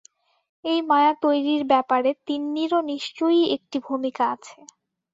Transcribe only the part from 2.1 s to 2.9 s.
তিন্নিরও